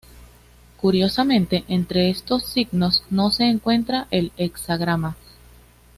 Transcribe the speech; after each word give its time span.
Curiosamente 0.77 1.63
entre 1.67 2.09
estos 2.09 2.47
signos 2.49 3.03
no 3.11 3.29
se 3.29 3.43
encuentra 3.43 4.07
el 4.09 4.31
hexagrama. 4.35 5.15